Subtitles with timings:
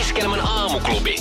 [0.00, 1.16] Iskelmän aamuklubi.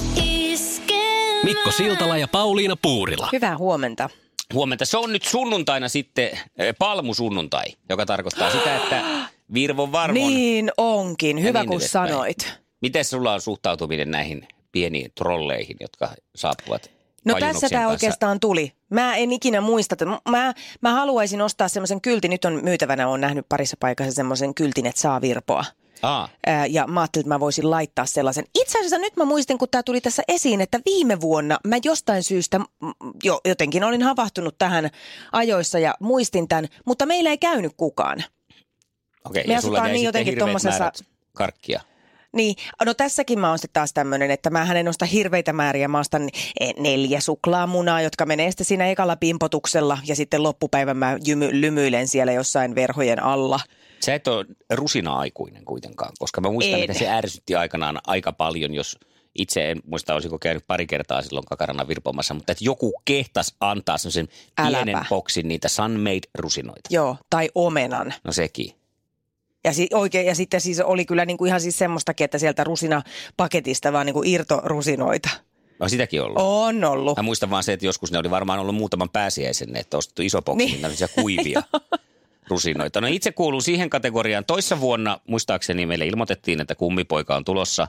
[1.43, 3.29] Mikko Siltala ja Pauliina Puurila.
[3.31, 4.09] Hyvää huomenta.
[4.53, 4.85] Huomenta.
[4.85, 9.03] Se on nyt sunnuntaina sitten eh, palmusunnuntai, joka tarkoittaa sitä, että
[9.53, 10.15] Virvon varmon...
[10.33, 12.09] Niin onkin, hyvä niin kun edespäin.
[12.09, 12.53] sanoit.
[12.81, 16.91] Miten sulla on suhtautuminen näihin pieniin trolleihin, jotka saapuvat
[17.25, 17.91] No tässä tämä kanssa?
[17.91, 18.73] oikeastaan tuli.
[18.89, 23.21] Mä en ikinä muista, että mä, mä haluaisin ostaa semmoisen kyltin, nyt on myytävänä, on
[23.21, 25.65] nähnyt parissa paikassa semmoisen kyltin, että saa virpoa.
[26.01, 28.45] Aa, Ää, ja mä ajattelin, että mä voisin laittaa sellaisen.
[28.55, 32.23] Itse asiassa nyt mä muistin, kun tämä tuli tässä esiin, että viime vuonna mä jostain
[32.23, 32.59] syystä
[33.23, 34.89] jo, jotenkin olin havahtunut tähän
[35.31, 38.23] ajoissa ja muistin tämän, mutta meillä ei käynyt kukaan.
[39.25, 39.47] okei.
[39.47, 41.01] Me ja sulla niin jotenkin määrät
[41.33, 41.81] karkkia.
[42.33, 45.87] Niin, no tässäkin mä oon sitten taas tämmöinen, että mä en osta hirveitä määriä.
[45.87, 51.17] Mä ostan eh, neljä suklaamunaa, jotka menee sitten siinä ekalla pimpotuksella ja sitten loppupäivän mä
[51.25, 53.59] jymy, lymyilen siellä jossain verhojen alla.
[54.05, 56.81] Sä et ole rusina-aikuinen kuitenkaan, koska mä muistan, En.
[56.83, 58.97] että se ärsytti aikanaan aika paljon, jos
[59.35, 63.97] itse en muista, olisiko käynyt pari kertaa silloin kakarana virpomassa, mutta että joku kehtas antaa
[63.97, 64.27] semmoisen
[64.57, 64.83] Äläpä.
[64.85, 66.89] pienen boksin niitä sunmade rusinoita.
[66.89, 68.13] Joo, tai omenan.
[68.23, 68.71] No sekin.
[69.63, 73.93] Ja, si- oikein, ja sitten siis oli kyllä niinku ihan siis semmoistakin, että sieltä rusinapaketista
[73.93, 75.29] vaan niinku irtorusinoita.
[75.79, 76.37] No sitäkin ollut.
[76.39, 77.17] On ollut.
[77.17, 80.41] Mä muistan vaan se, että joskus ne oli varmaan ollut muutaman pääsiäisen, että ostettu iso
[80.41, 80.81] boksi, Niin.
[80.81, 80.95] niin.
[80.99, 81.63] niin kuivia
[82.51, 83.01] rusinoita.
[83.01, 84.45] No itse kuuluu siihen kategoriaan.
[84.45, 87.87] Toissa vuonna muistaakseni meille ilmoitettiin, että kummipoika on tulossa.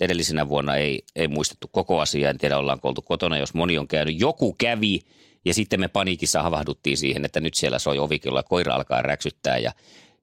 [0.00, 2.30] Edellisenä vuonna ei, ei muistettu koko asiaa.
[2.30, 4.20] En tiedä, ollaanko oltu kotona, jos moni on käynyt.
[4.20, 5.00] Joku kävi
[5.44, 9.72] ja sitten me paniikissa havahduttiin siihen, että nyt siellä soi ovikilla, koira alkaa räksyttää ja,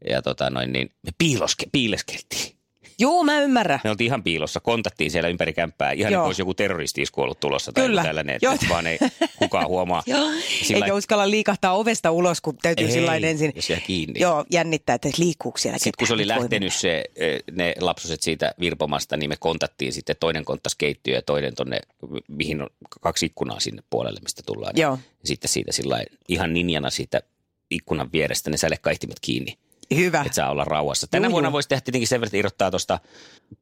[0.10, 2.61] ja tota noin, niin me piiloske, piileskeltiin.
[3.02, 3.80] Juu, mä ymmärrän.
[3.84, 5.92] Me oltiin ihan piilossa, kontattiin siellä ympäri kämppää.
[5.92, 6.22] Ihan niin Joo.
[6.22, 8.04] kuin olisi joku terroristi-isku ollut tulossa tai Kyllä.
[8.04, 8.56] tällainen, että Joo.
[8.70, 9.00] vaan ei
[9.40, 10.04] kukaan huomaa.
[10.08, 10.30] Joo,
[10.62, 14.20] Sillä- eikä uskalla liikahtaa ovesta ulos, kun täytyy Ei, sillä ensin jos jää kiinni.
[14.20, 18.54] Joo, jännittää, että liikkuuko siellä Sitten kun se oli lähtenyt se, eh, ne lapsuset siitä
[18.60, 21.80] virpomasta, niin me kontattiin sitten toinen konttas keittiö ja toinen tonne,
[22.28, 22.70] mihin on
[23.02, 24.74] kaksi ikkunaa sinne puolelle, mistä tullaan.
[24.76, 24.92] Joo.
[24.92, 27.22] Ja sitten siitä sillä lailla ihan ninjana siitä
[27.72, 29.58] ikkunan vierestä ne sälekaihtimet kiinni.
[29.96, 30.22] Hyvä.
[30.22, 31.08] että saa olla rauhassa.
[31.08, 33.00] Tänä Juu, vuonna voisi tehdä tietenkin sen verran, että irrottaa tuosta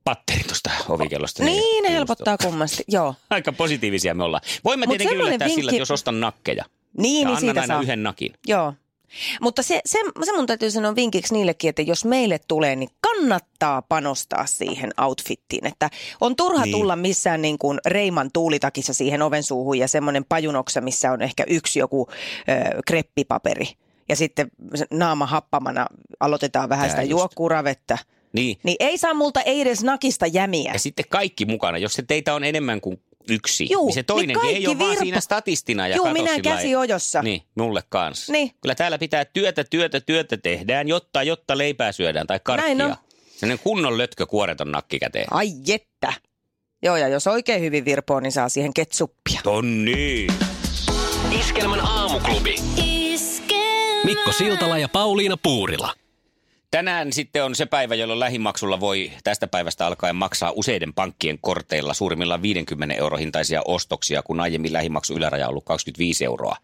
[0.03, 1.43] patterin tuosta ovikellosta.
[1.43, 2.83] Niin, ne just- helpottaa kummasti.
[2.87, 3.15] Joo.
[3.29, 4.41] Aika positiivisia me ollaan.
[4.63, 6.65] Voimme Mut tietenkin yllättää sillä, vinkki- että jos ostan nakkeja.
[6.97, 7.81] Niin, ja niin siitä aina saa.
[7.81, 8.33] yhden nakin.
[8.47, 8.73] Joo.
[9.41, 13.81] Mutta se, se, se mun täytyy sanoa vinkiksi niillekin, että jos meille tulee, niin kannattaa
[13.81, 15.67] panostaa siihen outfittiin.
[15.67, 15.89] Että
[16.21, 16.71] on turha Niin.
[16.71, 16.81] niin.
[16.81, 21.43] tulla missään niin kuin reiman tuulitakissa siihen oven suuhun ja semmoinen pajunoksa, missä on ehkä
[21.47, 23.65] yksi joku ö, kreppipaperi.
[24.09, 24.51] Ja sitten
[24.91, 25.85] naama happamana
[26.19, 27.11] aloitetaan vähän Tää sitä just.
[27.11, 27.97] juokkuravettä.
[28.33, 28.57] Niin.
[28.63, 30.73] Niin ei saa multa ei edes nakista jämiä.
[30.73, 31.77] Ja sitten kaikki mukana.
[31.77, 34.85] Jos se teitä on enemmän kuin yksi, Juu, niin se toinenkin niin ei ole kaikki
[34.85, 35.87] vaan siinä statistina.
[35.87, 37.21] Ja Juu, minä sillä käsi ojossa.
[37.21, 38.33] Niin, mulle kanssa.
[38.33, 38.51] Niin.
[38.61, 42.75] Kyllä täällä pitää työtä, työtä, työtä tehdään, jotta, jotta leipää syödään tai karkkia.
[42.75, 42.95] Näin on.
[43.37, 45.25] Sellainen kunnon lötkö kuoreton nakki käteen.
[45.31, 46.13] Ai jettä.
[46.83, 49.41] Joo, ja jos oikein hyvin virpoo, niin saa siihen ketsuppia.
[49.43, 50.27] Tonni.
[51.39, 52.55] Iskelmän aamuklubi.
[54.03, 55.93] Mikko Siltala ja Pauliina Puurila.
[56.71, 61.93] Tänään sitten on se päivä, jolloin lähimaksulla voi tästä päivästä alkaen maksaa useiden pankkien korteilla
[61.93, 66.55] suurimmillaan 50 euro hintaisia ostoksia, kun aiemmin lähimaksu yläraja on ollut 25 euroa.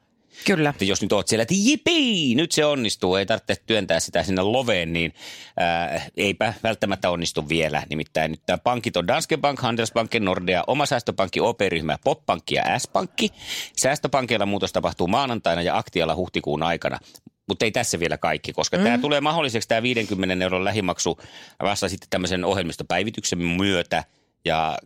[0.46, 0.70] Kyllä.
[0.70, 4.42] Että jos nyt oot siellä, että jipii, nyt se onnistuu, ei tarvitse työntää sitä sinne
[4.42, 5.14] loveen, niin
[5.58, 7.84] ää, eipä välttämättä onnistu vielä.
[7.90, 13.30] Nimittäin nyt tämä pankit on Danske Bank, Handelsbank, Nordea, Oma Säästöpankki, OP-ryhmä, Pop-pankki ja S-pankki.
[13.78, 17.00] Säästöpankilla muutos tapahtuu maanantaina ja Aktialla huhtikuun aikana.
[17.48, 18.84] Mutta ei tässä vielä kaikki, koska mm.
[18.84, 21.20] tämä tulee mahdolliseksi tämä 50 euron lähimaksu
[21.64, 24.04] vasta sitten tämmöisen ohjelmistopäivityksen myötä
[24.46, 24.78] ja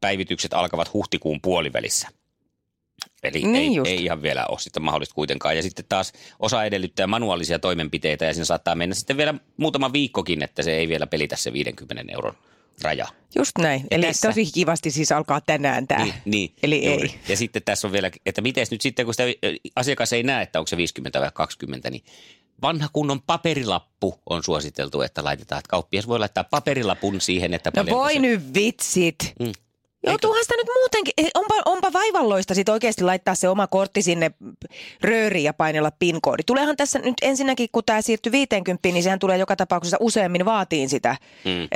[0.00, 2.08] päivitykset alkavat huhtikuun puolivälissä.
[3.22, 3.90] Eli Niin ei, just.
[3.90, 5.56] ei ihan vielä ole sitten mahdollista kuitenkaan.
[5.56, 10.42] Ja sitten taas osa edellyttää manuaalisia toimenpiteitä ja siinä saattaa mennä sitten vielä muutama viikkokin,
[10.42, 12.34] että se ei vielä pelitä se 50 euron
[12.82, 13.06] raja.
[13.36, 13.84] Just näin.
[13.90, 16.04] Eli tässä- tosi kivasti siis alkaa tänään tämä.
[16.04, 17.08] Niin, niin, Eli juuri.
[17.08, 17.14] ei.
[17.28, 19.24] Ja sitten tässä on vielä, että miten nyt sitten, kun sitä
[19.76, 22.02] asiakas ei näe, että onko se 50 vai 20, niin
[22.62, 27.86] vanha kunnon paperilappu on suositeltu, että laitetaan, että kauppias voi laittaa paperilapun siihen, että No
[27.90, 28.18] voi se...
[28.18, 29.16] nyt vitsit.
[29.40, 29.52] Mm.
[30.06, 34.30] Joutuuhan sitä nyt muutenkin, eh, onpa, onpa vaivalloista sit oikeasti laittaa se oma kortti sinne
[35.00, 36.42] rööriin ja painella PIN-koodi.
[36.46, 40.88] Tuleehan tässä nyt ensinnäkin, kun tämä siirtyy 50, niin sehän tulee joka tapauksessa useammin vaatiin
[40.88, 41.68] sitä mm.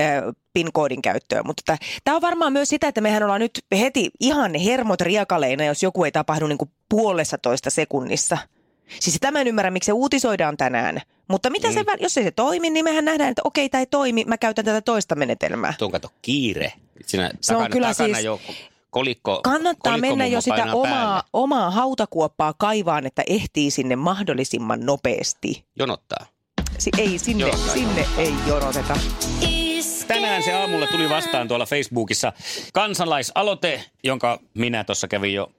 [0.53, 1.43] PIN-koodin käyttöä.
[1.43, 5.83] Mutta tämä on varmaan myös sitä, että mehän ollaan nyt heti ihan hermot riakaleina, jos
[5.83, 8.39] joku ei tapahdu niin kuin puolessa toista sekunnissa.
[9.01, 11.01] Siis sitä mä en ymmärrä, miksi se uutisoidaan tänään.
[11.29, 11.75] Mutta mitä mm.
[11.75, 14.65] se, jos ei se toimi, niin mehän nähdään, että okei, tämä ei toimi, mä käytän
[14.65, 15.75] tätä toista menetelmää.
[15.79, 16.73] Tuon kato kiire.
[17.07, 18.41] Siinä se takana, on kyllä takana siis, jo
[18.91, 25.65] kolikko, Kannattaa mennä jo sitä omaa, omaa hautakuoppaa kaivaan, että ehtii sinne mahdollisimman nopeasti.
[25.79, 26.27] Jonottaa.
[26.79, 28.23] Si- ei, sinne, Jonottaa, sinne jonottaa.
[28.23, 28.97] ei jonoteta.
[30.07, 32.33] Tänään se aamulla tuli vastaan tuolla Facebookissa
[32.73, 35.53] kansalaisaloite, jonka minä tuossa kävin jo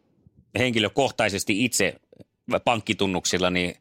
[0.59, 1.95] henkilökohtaisesti itse
[2.65, 3.75] pankkitunnuksilla niin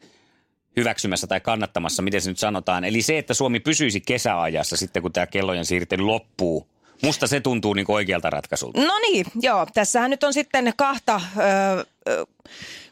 [0.76, 2.84] hyväksymässä tai kannattamassa, miten se nyt sanotaan.
[2.84, 6.66] Eli se, että Suomi pysyisi kesäajassa sitten, kun tämä kellojen siirtely loppuu.
[7.02, 8.80] Musta se tuntuu niin oikealta ratkaisulta.
[8.80, 9.66] No niin, joo.
[9.74, 11.86] Tässähän nyt on sitten kahta, ö,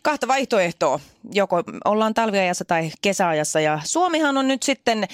[0.02, 1.00] kahta vaihtoehtoa.
[1.32, 3.60] Joko ollaan talviajassa tai kesäajassa.
[3.60, 5.04] Ja Suomihan on nyt sitten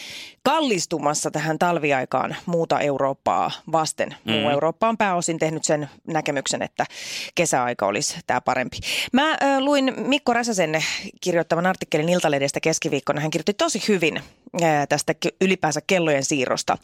[0.42, 4.14] kallistumassa tähän talviaikaan muuta Eurooppaa vasten.
[4.24, 4.32] Mm.
[4.32, 6.86] Muu Eurooppa on pääosin tehnyt sen näkemyksen, että
[7.34, 8.76] kesäaika olisi tämä parempi.
[9.12, 10.84] Mä ö, luin Mikko Räsäsen
[11.20, 13.20] kirjoittavan artikkelin Iltalehdestä keskiviikkona.
[13.20, 14.22] Hän kirjoitti tosi hyvin
[14.88, 16.78] tästä ylipäänsä kellojen siirrosta.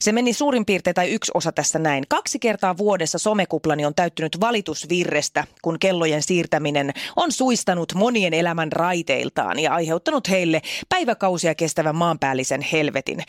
[0.00, 2.04] Se meni suurin piirtein tai yksi osa tässä näin.
[2.08, 6.22] Kaksi kertaa vuodessa somekuplani on täyttynyt valitusvirrestä, kun kellojen
[6.58, 13.22] siirtäminen on suistanut monien elämän raiteiltaan ja aiheuttanut heille päiväkausia kestävän maanpäällisen helvetin.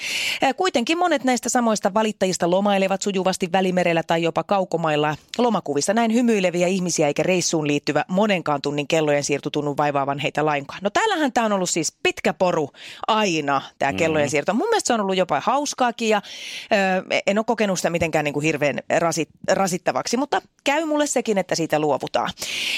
[0.57, 7.07] Kuitenkin monet näistä samoista valittajista lomailevat sujuvasti välimerellä tai jopa kaukomailla lomakuvissa näin hymyileviä ihmisiä
[7.07, 10.79] eikä reissuun liittyvä monenkaan tunnin kellojen siirto tunnu vaivaavan heitä lainkaan.
[10.83, 12.69] No täällähän tämä on ollut siis pitkä poru
[13.07, 14.31] aina tämä kellojen mm.
[14.31, 14.53] siirto.
[14.53, 18.33] Mun mielestä se on ollut jopa hauskaakin ja ö, en ole kokenut sitä mitenkään niin
[18.33, 22.29] kuin hirveän rasit, rasittavaksi, mutta käy mulle sekin, että siitä luovutaan.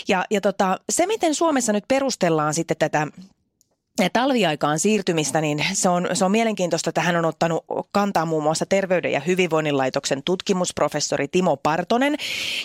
[0.07, 3.07] Ja, ja tota, se, miten Suomessa nyt perustellaan sitten tätä
[4.13, 8.65] talviaikaan siirtymistä, niin se on, se on mielenkiintoista, että hän on ottanut kantaa muun muassa
[8.65, 12.15] Terveyden ja hyvinvoinnin laitoksen tutkimusprofessori Timo Partonen,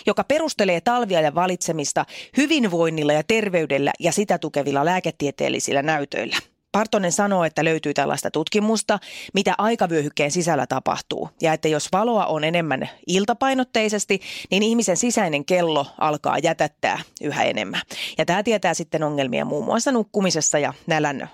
[0.05, 2.05] joka perustelee talviajan valitsemista
[2.37, 6.37] hyvinvoinnilla ja terveydellä ja sitä tukevilla lääketieteellisillä näytöillä.
[6.77, 8.99] Partonen sanoo, että löytyy tällaista tutkimusta,
[9.33, 11.29] mitä aikavyöhykkeen sisällä tapahtuu.
[11.41, 14.21] Ja että jos valoa on enemmän iltapainotteisesti,
[14.51, 17.81] niin ihmisen sisäinen kello alkaa jätättää yhä enemmän.
[18.17, 21.29] Ja tämä tietää sitten ongelmia muun muassa nukkumisessa ja nälän,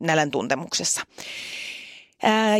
[0.00, 1.00] nälän tuntemuksessa.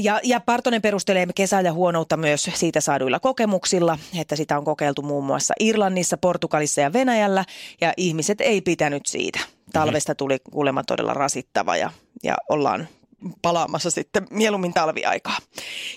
[0.03, 5.03] Ja, ja Partonen perustelee kesää ja huonoutta myös siitä saaduilla kokemuksilla, että sitä on kokeiltu
[5.03, 7.45] muun muassa Irlannissa, Portugalissa ja Venäjällä,
[7.81, 9.41] ja ihmiset ei pitänyt siitä.
[9.73, 11.91] Talvesta tuli kuulemma todella rasittava ja,
[12.23, 12.89] ja ollaan
[13.43, 15.37] palaamassa sitten mieluummin talviaikaa.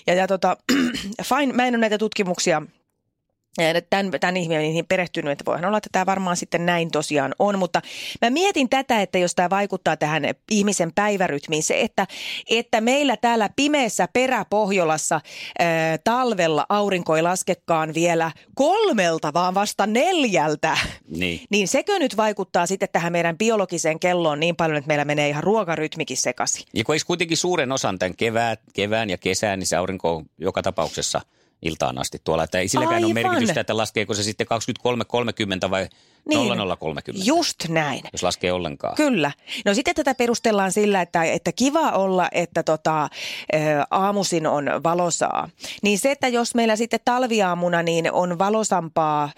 [0.06, 0.56] Ja, ja tota,
[1.28, 2.62] fine, mä en ole näitä tutkimuksia
[3.90, 7.58] tämän, tämän ihminen niihin perehtynyt, että voihan olla, että tämä varmaan sitten näin tosiaan on,
[7.58, 7.82] mutta
[8.22, 12.06] mä mietin tätä, että jos tämä vaikuttaa tähän ihmisen päivärytmiin, se, että,
[12.50, 15.20] että meillä täällä pimeässä peräpohjolassa
[15.58, 20.78] ää, talvella aurinko ei laskekaan vielä kolmelta, vaan vasta neljältä,
[21.08, 21.40] niin.
[21.50, 25.42] niin sekö nyt vaikuttaa sitten tähän meidän biologiseen kelloon niin paljon, että meillä menee ihan
[25.42, 26.66] ruokarytmikin sekaisin?
[26.74, 30.24] Ja kun eikö kuitenkin suuren osan tämän kevään, kevään ja kesään, niin se aurinko on
[30.38, 31.20] joka tapauksessa–
[31.62, 32.44] iltaan asti tuolla.
[32.44, 33.06] Että ei silläkään Aivan.
[33.06, 34.46] ole merkitystä, että laskeeko se sitten
[35.64, 35.88] 23.30 vai
[36.28, 37.26] niin, 0030.
[37.26, 38.00] Just näin.
[38.12, 38.94] Jos laskee ollenkaan.
[38.94, 39.32] Kyllä.
[39.64, 43.08] No sitten tätä perustellaan sillä, että, että kiva olla, että tota,
[43.90, 45.48] aamusin on valosaa.
[45.82, 49.30] Niin se, että jos meillä sitten talviaamuna niin on valosampaa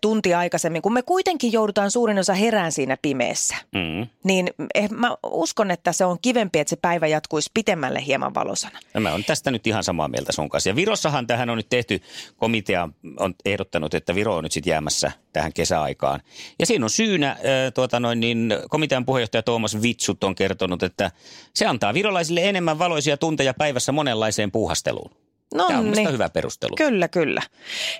[0.00, 3.56] tunti aikaisemmin, kun me kuitenkin joudutaan suurin osa herään siinä pimeässä.
[3.74, 4.06] Mm.
[4.24, 8.78] Niin eh, mä uskon, että se on kivempi, että se päivä jatkuisi pitemmälle hieman valosana.
[8.94, 10.70] No mä on tästä nyt ihan samaa mieltä sun kanssa.
[10.70, 12.00] Ja Virossahan tähän on nyt tehty,
[12.36, 16.20] komitea on ehdottanut, että Viro on nyt sitten jäämässä tähän kesäaikaan.
[16.58, 17.36] Ja siinä on syynä,
[17.74, 21.10] tuota noin, niin komitean puheenjohtaja Tuomas Vitsut on kertonut, että
[21.54, 25.23] se antaa virolaisille enemmän valoisia tunteja päivässä monenlaiseen puuhasteluun.
[25.54, 26.12] No Tämä on niin.
[26.12, 26.76] hyvä perustelu.
[26.76, 27.42] Kyllä, kyllä.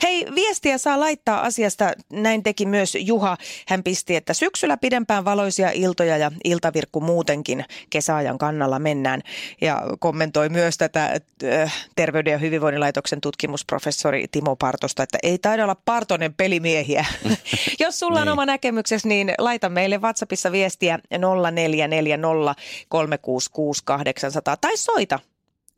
[0.03, 1.93] Hei, viestiä saa laittaa asiasta.
[2.13, 3.37] Näin teki myös Juha.
[3.69, 9.21] Hän pisti, että syksyllä pidempään valoisia iltoja ja iltavirkku muutenkin kesäajan kannalla mennään.
[9.61, 15.65] Ja kommentoi myös tätä äh, Terveyden ja hyvinvoinnin laitoksen tutkimusprofessori Timo Partosta, että ei taida
[15.65, 17.05] olla Partonen pelimiehiä.
[17.81, 18.33] Jos sulla on niin.
[18.33, 20.99] oma näkemyksesi, niin laita meille WhatsAppissa viestiä
[21.45, 22.55] 0440
[22.89, 25.19] 366 800 tai soita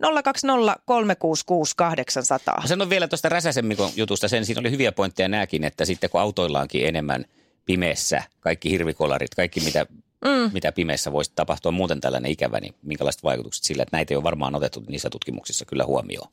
[0.02, 2.66] 020 366 800.
[2.66, 3.64] Sanon vielä tuosta Räsäsen
[3.96, 7.24] jutusta sen, siinä oli hyviä pointteja nämäkin, että sitten kun autoillaankin enemmän
[7.64, 9.86] pimeässä, kaikki hirvikolarit, kaikki mitä,
[10.24, 10.50] mm.
[10.52, 14.24] mitä pimeässä voisi tapahtua muuten tällainen ikävä, niin minkälaiset vaikutukset sillä, että näitä ei ole
[14.24, 16.28] varmaan otettu niissä tutkimuksissa kyllä huomioon.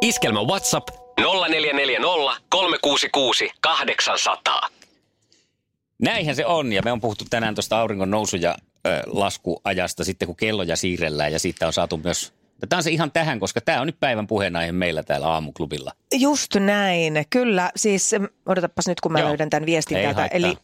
[0.00, 0.88] Iskelmä WhatsApp
[1.20, 4.68] 0440 366 800.
[5.98, 8.56] Näinhän se on, ja me on puhuttu tänään tuosta auringon nousu- ja
[9.06, 12.32] laskuajasta sitten, kun kelloja siirrellään, ja siitä on saatu myös...
[12.68, 15.92] Tämä on se ihan tähän, koska tämä on nyt päivän puheenaihe meillä täällä aamuklubilla.
[16.18, 17.24] Just näin.
[17.30, 19.28] Kyllä, siis mm, odotapas nyt kun mä Joo.
[19.28, 20.20] löydän tämän viestin Ei täältä.
[20.20, 20.36] haittaa.
[20.36, 20.56] Eli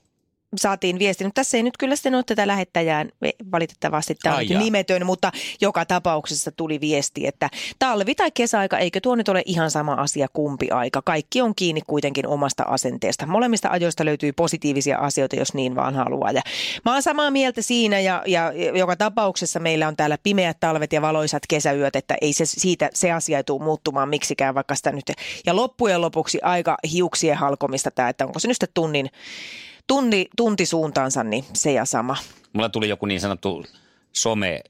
[0.56, 1.24] saatiin viesti.
[1.24, 3.06] Nyt tässä ei nyt kyllä sitten ole tätä lähettäjää
[3.52, 4.14] valitettavasti.
[4.22, 9.28] Tämä on nimetön, mutta joka tapauksessa tuli viesti, että talvi- tai kesäaika, eikö tuo nyt
[9.28, 11.02] ole ihan sama asia kumpi aika.
[11.02, 13.26] Kaikki on kiinni kuitenkin omasta asenteesta.
[13.26, 16.30] Molemmista ajoista löytyy positiivisia asioita, jos niin vaan haluaa.
[16.30, 16.42] Ja
[16.84, 21.02] mä oon samaa mieltä siinä ja, ja joka tapauksessa meillä on täällä pimeät talvet ja
[21.02, 25.12] valoisat kesäyöt, että ei se siitä, se asia ei tule muuttumaan miksikään, vaikka sitä nyt.
[25.46, 29.10] Ja loppujen lopuksi aika hiuksien halkomista tämä, että onko se nyt tunnin,
[29.86, 32.16] tunti, tunti suuntaansa, niin se ja sama.
[32.52, 33.64] Mulla tuli joku niin sanottu
[34.12, 34.60] some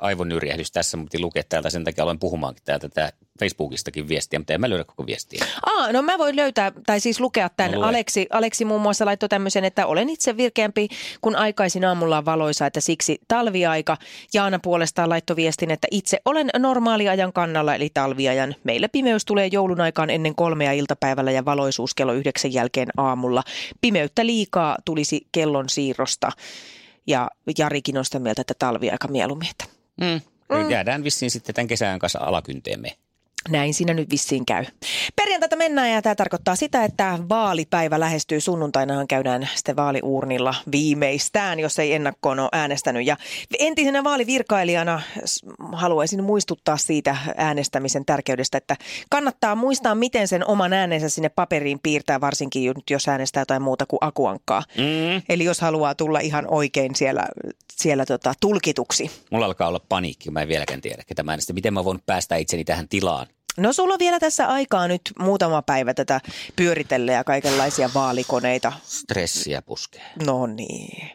[0.00, 4.60] aivonyrjähdys tässä, mutta lukea täältä, sen takia aloin puhumaankin täältä tää Facebookistakin viestiä, mutta en
[4.60, 5.44] mä löydä koko viestiä.
[5.66, 7.72] Aa, no mä voin löytää, tai siis lukea tämän.
[7.72, 7.88] No lue.
[7.88, 10.88] Aleksi, Aleksi muun muassa laittoi tämmöisen, että olen itse virkeämpi,
[11.20, 13.96] kun aikaisin aamulla on valoisa, että siksi talviaika.
[14.34, 18.54] Jaana puolestaan laittoi viestin, että itse olen normaaliajan kannalla, eli talviajan.
[18.64, 23.42] Meillä pimeys tulee joulun aikaan ennen kolmea iltapäivällä ja valoisuus kello yhdeksän jälkeen aamulla.
[23.80, 26.30] Pimeyttä liikaa tulisi kellon siirrosta.
[27.06, 29.48] Ja Jarikin on sitä mieltä, että talviaika mieluummin.
[29.50, 30.20] Että Mm.
[30.48, 30.70] Mm.
[30.70, 32.96] Jäädään vissiin sitten tämän kesän kanssa alakynteemme.
[33.48, 34.64] Näin siinä nyt vissiin käy.
[35.16, 38.40] Perjantaita mennään ja tämä tarkoittaa sitä, että vaalipäivä lähestyy.
[38.40, 43.06] Sunnuntainahan käydään sitten vaaliuurnilla viimeistään, jos ei ennakkoon ole äänestänyt.
[43.06, 43.16] Ja
[43.58, 45.02] entisenä vaalivirkailijana
[45.72, 48.76] haluaisin muistuttaa siitä äänestämisen tärkeydestä, että
[49.10, 53.86] kannattaa muistaa, miten sen oman äänensä sinne paperiin piirtää, varsinkin nyt jos äänestää jotain muuta
[53.86, 54.62] kuin akuankkaa.
[54.76, 55.22] Mm.
[55.28, 57.26] Eli jos haluaa tulla ihan oikein siellä,
[57.72, 59.10] siellä tota, tulkituksi.
[59.30, 61.54] Mulla alkaa olla paniikki, mä en vieläkään tiedä, ketä mä äänestän.
[61.54, 63.26] Miten mä voin päästä itseni tähän tilaan?
[63.58, 66.20] No sulla on vielä tässä aikaa nyt muutama päivä tätä
[66.56, 68.72] pyöritellä ja kaikenlaisia vaalikoneita.
[68.82, 70.02] Stressiä puskee.
[70.26, 71.10] No niin.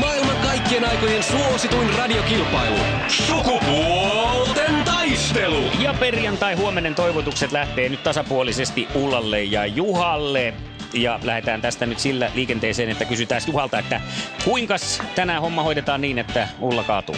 [0.00, 2.76] Maailman kaikkien aikojen suosituin radiokilpailu.
[3.08, 5.62] Sukupuolten taistelu.
[5.80, 10.54] Ja perjantai huomenen toivotukset lähtee nyt tasapuolisesti Ullalle ja Juhalle.
[10.92, 14.00] Ja lähdetään tästä nyt sillä liikenteeseen, että kysytään Juhalta, että
[14.44, 14.76] kuinka
[15.14, 17.16] tänään homma hoidetaan niin, että Ulla kaatuu?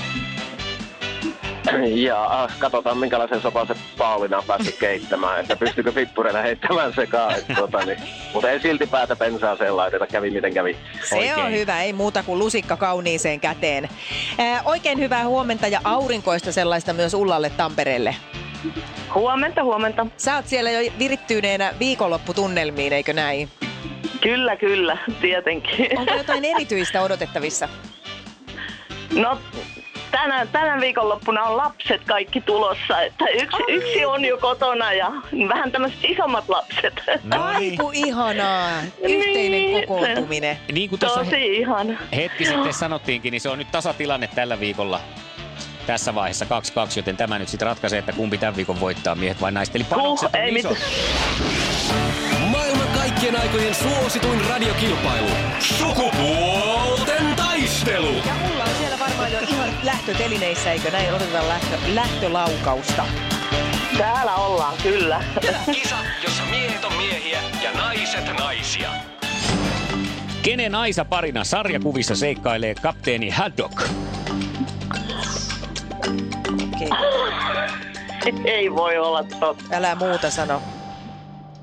[2.07, 7.35] Ja äh, katsotaan minkälaisen sopan se Pauliina on päässyt keittämään, että pystyykö pippureita heittämään sekaan.
[7.35, 7.99] että Tota, niin.
[8.33, 10.77] Mutta ei silti päätä pensaaseen laiteta, kävi miten kävi.
[11.05, 11.39] Se Oikein.
[11.39, 13.89] on hyvä, ei muuta kuin lusikka kauniiseen käteen.
[14.39, 18.17] Ää, oikein hyvää huomenta ja aurinkoista sellaista myös Ullalle Tampereelle.
[19.15, 20.07] Huomenta, huomenta.
[20.17, 23.49] Sä oot siellä jo virittyneenä viikonlopputunnelmiin, eikö näin?
[24.21, 25.99] Kyllä, kyllä, tietenkin.
[25.99, 27.69] Onko jotain erityistä odotettavissa?
[29.15, 29.39] No,
[30.11, 35.11] tänä, tänä viikonloppuna on lapset kaikki tulossa, että yksi, yksi on jo kotona ja
[35.49, 36.95] vähän tämmöiset isommat lapset.
[37.25, 37.79] No Ai niin.
[37.79, 38.71] kun ihanaa,
[39.03, 39.89] yhteinen Niin.
[39.89, 40.59] kokoontuminen.
[40.73, 41.99] Niin kuin tuossa Tosi ihana.
[42.17, 45.01] hetki sitten sanottiinkin, niin se on nyt tasatilanne tällä viikolla.
[45.87, 46.49] Tässä vaiheessa 2-2,
[46.97, 49.77] joten tämä nyt sitten ratkaisee, että kumpi tämän viikon voittaa, miehet vai naiset.
[49.77, 50.73] Eli panokset on isot.
[50.73, 50.91] mitään.
[52.51, 55.29] Maailman kaikkien aikojen suosituin radiokilpailu.
[55.61, 58.13] Sukupuolten taistelu.
[58.27, 58.71] Ja mulla on
[59.27, 61.09] varmaan jo ihan lähtötelineissä, eikö näin?
[61.09, 63.05] Odotetaan lähtö, lähtölaukausta.
[63.99, 65.25] Täällä ollaan, kyllä.
[65.73, 68.91] Kisa, jossa miehet on miehiä ja naiset naisia.
[70.43, 73.83] Kenen Aisa parina sarjakuvissa seikkailee kapteeni Haddock?
[76.73, 76.91] Okei,
[78.45, 79.77] ei voi olla totta.
[79.77, 80.63] älä muuta sano.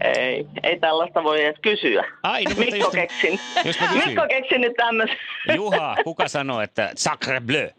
[0.03, 2.03] Ei, ei tällaista voi edes kysyä.
[2.23, 3.39] Ai, niin, mutta Mikko just- keksin.
[3.65, 3.79] just.
[4.05, 5.17] Mikko keksin nyt tämmöisen.
[5.55, 7.69] Juha, kuka sanoo, että sacre bleu?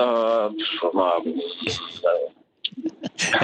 [0.00, 0.50] Öö,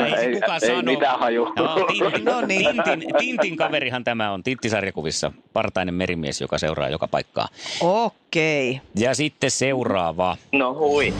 [0.07, 0.83] Ei, Ei- kuka ei sanoo.
[0.83, 1.45] mitään haju.
[1.57, 2.67] No, Tintin, No niin.
[2.85, 7.49] Tintin, Tintin kaverihan tämä on, Tintti-sarjakuvissa, partainen merimies, joka seuraa joka paikkaa.
[7.81, 8.81] Okei.
[8.99, 10.37] Ja sitten seuraava.
[10.53, 11.15] No hui.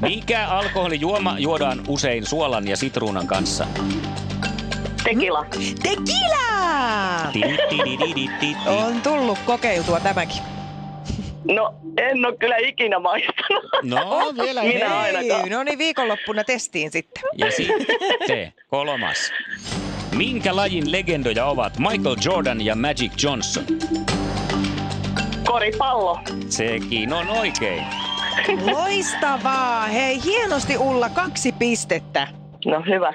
[0.00, 3.66] Mikä alkoholijuoma juodaan usein suolan ja sitruunan kanssa?
[5.12, 5.46] Tekila.
[5.82, 7.32] Tequila!
[7.32, 8.56] Tididididididi.
[8.66, 10.42] On tullut kokeiltua tämäkin.
[11.54, 13.64] No, en ole kyllä ikinä maistanut.
[13.82, 15.16] No, vielä Minä hei.
[15.16, 15.50] ainakaan.
[15.50, 17.22] No niin, viikonloppuna testiin sitten.
[17.36, 19.30] Ja sitten kolmas.
[20.16, 23.64] Minkä lajin legendoja ovat Michael Jordan ja Magic Johnson?
[25.46, 26.18] Koripallo.
[26.48, 27.84] Sekin on oikein.
[28.72, 29.86] Loistavaa!
[29.86, 32.28] Hei, hienosti Ulla, kaksi pistettä.
[32.64, 33.12] No hyvä.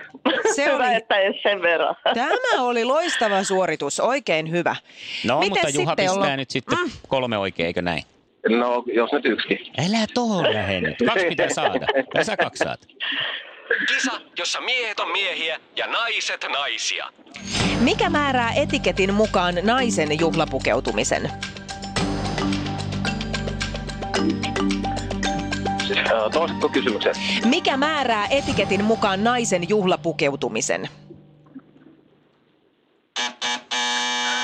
[0.56, 1.96] Se hyvä, oli- että edes sen verran.
[2.14, 4.76] Tämä oli loistava suoritus, oikein hyvä.
[5.26, 6.92] No, Mites mutta Juha sitten pistää ollaan- nyt sitten Mm.
[7.08, 8.04] kolme oikein, eikö näin?
[8.50, 9.74] no, jos nyt yksikin.
[9.78, 10.96] Älä tohon lähde nyt.
[11.06, 11.88] Kaksi pitää saada.
[12.14, 12.80] Tai sä kaksi saat.
[13.88, 17.06] Kisa, jossa miehet on miehiä ja naiset naisia.
[17.80, 21.32] Mikä määrää etiketin mukaan naisen juhlapukeutumisen?
[26.34, 27.16] Toistatko kysymyksen?
[27.46, 30.90] Mikä määrää etiketin mukaan naisen juhlapukeutumisen?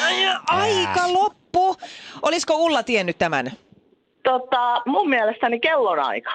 [0.03, 1.75] Ai, Aika loppu.
[2.22, 3.51] Olisiko Ulla tiennyt tämän?
[4.24, 6.31] Tota, mun mielestäni kellonaika.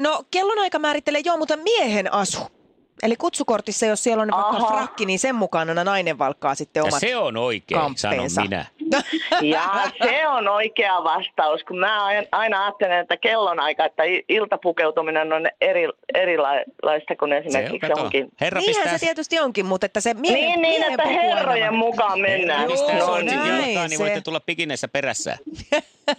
[0.00, 2.61] No kellonaika määrittelee joo, mutta miehen asu.
[3.02, 4.76] Eli kutsukortissa, jos siellä on vaikka Aha.
[4.76, 8.42] frakki, niin sen mukana nainen valkkaa sitten Ja omat se on oikein, sanon kamppeensa.
[8.42, 8.64] minä.
[9.42, 9.62] Ja
[10.02, 15.88] se on oikea vastaus, kun mä aina- ajattelen, että kellonaika, että i- iltapukeutuminen on eri,
[16.14, 18.28] erilaista kuin Se on, esimerkiksi johonkin.
[18.40, 18.98] Herra Niinhän pistää...
[18.98, 22.60] se tietysti onkin, mutta että se miehen, Niin, niin, miehen että herrojen mukaan mennään.
[22.60, 25.38] Herra pistää sortsit näin jalkaan, niin voitte tulla pikineissä perässä.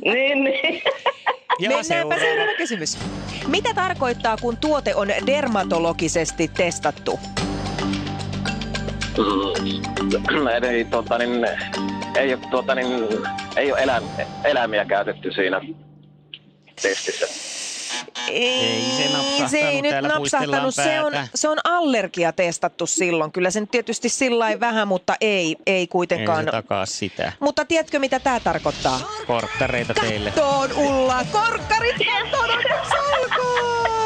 [0.06, 0.82] Niin, niin.
[1.60, 2.19] Ja Mennäänpä seuraava.
[2.19, 2.98] seuraava kysymys.
[3.48, 7.19] Mitä tarkoittaa, kun tuote on dermatologisesti testattu?
[9.17, 10.48] Mm.
[10.48, 11.48] Eli tota, niin,
[12.17, 12.88] ei ole, tuota, niin,
[13.55, 14.03] ei ole eläim,
[14.43, 15.62] eläimiä käytetty siinä
[16.81, 17.27] testissä.
[18.28, 20.76] Ei, se napsahtanut, se ei nyt napsahtanut.
[20.76, 23.32] Se on, se on allergia testattu silloin.
[23.32, 26.44] Kyllä sen tietysti sillä vähän, mutta ei, ei Ei kuitenkaan.
[26.46, 27.32] se takaa sitä.
[27.40, 29.00] Mutta tiedätkö, mitä tämä tarkoittaa?
[29.28, 30.32] Korkkareita teille.
[30.32, 31.26] Kattoon, Ulla!
[31.32, 32.50] Korkkarit kattoon
[32.90, 34.02] salkoon!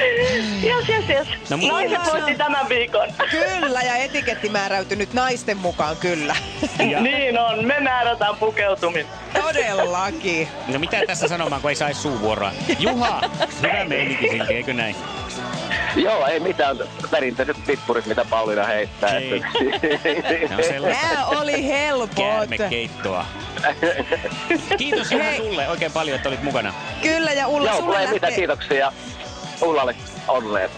[0.62, 1.28] Jes, jes, jes.
[1.50, 3.08] No, Naiset voitti tämän viikon.
[3.30, 6.36] Kyllä, ja etiketti määräytynyt naisten mukaan, kyllä.
[6.90, 9.06] Ja, Niin on, me määrätään pukeutuminen.
[9.42, 10.48] Todellakin.
[10.68, 12.52] no mitä tässä sanomaan, kun ei saisi suuvuoroa?
[12.78, 13.20] Juha,
[13.62, 14.96] hyvä meininki silti, eikö näin?
[15.96, 16.76] Joo, ei mitään
[17.10, 19.16] perinteiset pippurit, mitä Pauliina heittää.
[19.18, 19.42] Ei.
[20.68, 22.14] Sellaista Nämä oli helpot.
[22.14, 23.24] käärmekeittoa.
[24.78, 26.74] Kiitos Juha sulle oikein paljon, että olit mukana.
[27.02, 28.38] Kyllä, ja Ulla, Joo, sulle mulla ei mitään lähtee...
[28.38, 28.92] kiitoksia.
[29.62, 29.94] Ullalle
[30.28, 30.68] onnea.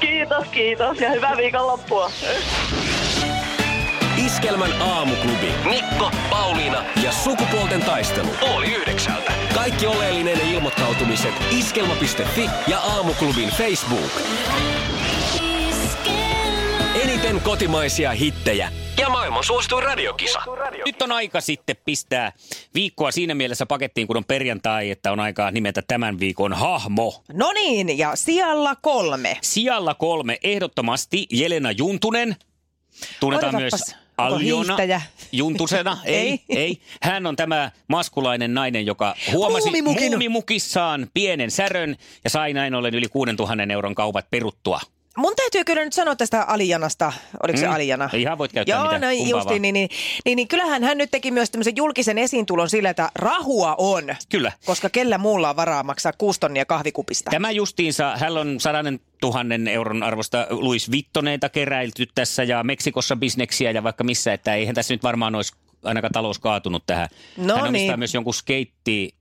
[0.00, 2.10] Kiitos, kiitos ja hyvää viikonloppua.
[4.26, 5.52] Iskelmän aamuklubi.
[5.64, 8.28] Mikko, Pauliina ja sukupuolten taistelu.
[8.56, 9.32] Oli yhdeksältä.
[9.54, 14.10] Kaikki oleellinen ilmoittautumiset iskelma.fi ja aamuklubin Facebook.
[17.18, 20.38] Eniten kotimaisia hittejä ja maailman suosituin radiokisa.
[20.86, 22.32] Nyt on aika sitten pistää
[22.74, 27.22] viikkoa siinä mielessä pakettiin, kun on perjantai, että on aika nimetä tämän viikon hahmo.
[27.32, 29.36] No niin, ja sijalla kolme.
[29.42, 32.36] Sijalla kolme ehdottomasti Jelena Juntunen.
[33.20, 35.02] Tunnetaan Odotapas, myös Aljona hiihtäjä?
[35.32, 35.98] Juntusena.
[36.04, 36.40] Ei, Ei.
[36.48, 40.10] ei, Hän on tämä maskulainen nainen, joka huomasi Muumimukin.
[40.10, 44.80] muumimukissaan pienen särön ja sai näin ollen yli 6000 euron kaupat peruttua.
[45.18, 47.72] Mun täytyy kyllä nyt sanoa tästä Alijanasta, oliko se Mm.
[47.72, 48.10] Alijana?
[48.12, 49.90] Ihan voit käyttää Joo, mitä, no justiin, niin, niin,
[50.24, 54.04] niin, niin kyllähän hän nyt teki myös tämmöisen julkisen esiintulon sillä, että rahua on.
[54.28, 54.52] Kyllä.
[54.64, 57.30] Koska kellä muulla on varaa maksaa kuusi tonnia kahvikupista.
[57.30, 63.70] Tämä justiinsa, hän on sadanen tuhannen euron arvosta Louis Vittoneita keräilty tässä ja Meksikossa bisneksiä
[63.70, 65.52] ja vaikka missä, että eihän tässä nyt varmaan olisi
[65.84, 67.08] ainakaan talous kaatunut tähän.
[67.36, 67.98] No hän omistaa niin.
[67.98, 69.14] myös jonkun skeitti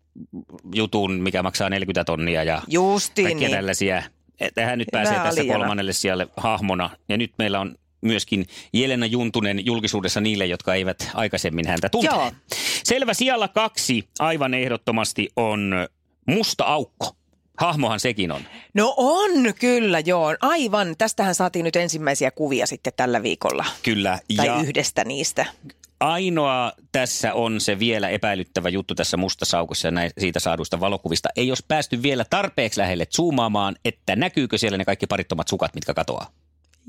[0.76, 3.58] jutun, mikä maksaa 40 tonnia ja Justiin kaikkia niin.
[3.58, 4.04] tällaisia.
[4.40, 6.90] Että hän nyt pääsee tässä kolmannelle sijalle hahmona.
[7.10, 12.22] Ja nyt meillä on myöskin Jelena Juntunen julkisuudessa niille, jotka eivät aikaisemmin häntä tunteneet.
[12.22, 12.32] Joo.
[12.84, 15.88] Selvä, sijalla kaksi aivan ehdottomasti on
[16.26, 17.18] Musta Aukko.
[17.58, 18.42] Hahmohan sekin on.
[18.74, 20.36] No on kyllä, joo.
[20.42, 20.96] Aivan.
[20.98, 23.66] Tästähän saatiin nyt ensimmäisiä kuvia sitten tällä viikolla.
[23.84, 24.20] Kyllä.
[24.36, 25.46] Tai ja yhdestä niistä.
[26.00, 31.30] Ainoa tässä on se vielä epäilyttävä juttu tässä mustasaukossa ja näin, siitä saaduista valokuvista.
[31.36, 35.94] Ei jos päästy vielä tarpeeksi lähelle zoomaamaan, että näkyykö siellä ne kaikki parittomat sukat, mitkä
[35.94, 36.32] katoaa.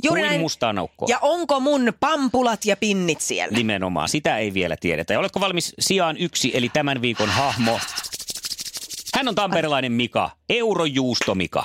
[0.04, 0.40] Juuri Kuin näin.
[0.40, 1.06] mustaa naukkoa.
[1.10, 3.56] Ja onko mun pampulat ja pinnit siellä?
[3.56, 5.12] Nimenomaan, sitä ei vielä tiedetä.
[5.12, 7.80] Ja oletko valmis sijaan yksi, eli tämän viikon hahmo?
[9.14, 11.64] Hän on tamperelainen Mika, Eurojuusto Mika.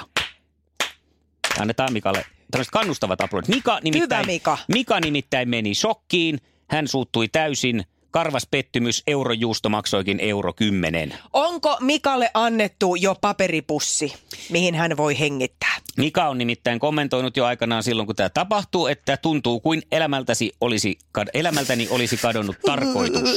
[1.59, 3.47] Annetaan Mikalle tällaiset kannustavat aplodit.
[3.47, 4.57] Mika nimittäin, Mika.
[4.67, 6.39] Mika nimittäin meni shokkiin.
[6.73, 7.83] Hän suuttui täysin.
[8.11, 11.15] Karvas pettymys, eurojuusto maksoikin euro kymmenen.
[11.33, 14.13] Onko Mikalle annettu jo paperipussi,
[14.49, 15.75] mihin hän voi hengittää?
[15.97, 20.97] Mika on nimittäin kommentoinut jo aikanaan silloin, kun tämä tapahtuu, että tuntuu kuin elämältäsi olisi,
[21.33, 23.29] elämältäni olisi kadonnut tarkoitus.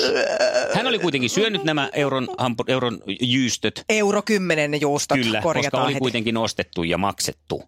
[0.75, 5.93] Hän oli kuitenkin syönyt nämä euron, hampu, euron jyystöt, Euro kymmenen juustot kyllä, koska oli
[5.93, 6.01] heti.
[6.01, 7.63] kuitenkin ostettu ja maksettu.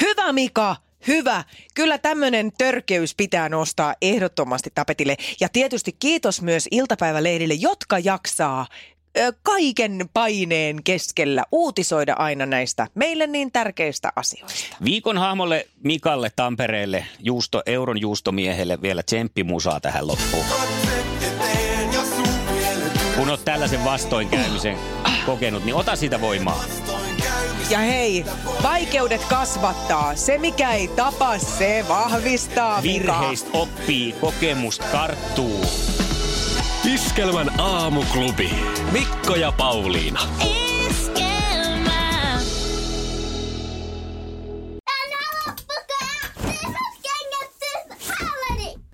[0.00, 1.44] Hyvä Mika, hyvä.
[1.74, 5.16] Kyllä tämmöinen törkeys pitää nostaa ehdottomasti tapetille.
[5.40, 8.66] Ja tietysti kiitos myös iltapäivälehdille, jotka jaksaa
[9.18, 14.76] ö, kaiken paineen keskellä uutisoida aina näistä meille niin tärkeistä asioista.
[14.84, 20.44] Viikon hahmolle Mikalle Tampereelle, juusto, euron juustomiehelle vielä tsemppimusaa tähän loppuun.
[23.16, 24.76] Kun oot tällaisen vastoinkäymisen
[25.26, 26.64] kokenut, niin ota sitä voimaa.
[27.70, 28.24] Ja hei,
[28.62, 30.16] vaikeudet kasvattaa.
[30.16, 32.82] Se mikä ei tapa, se vahvistaa.
[32.82, 35.64] Virheistä oppii, kokemusta karttuu.
[36.94, 38.50] Iskelmän aamuklubi.
[38.92, 40.20] Mikko ja Pauliina.
[40.20, 40.59] Iskelmää.